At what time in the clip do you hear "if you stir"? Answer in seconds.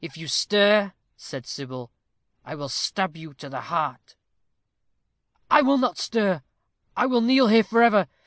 0.03-0.93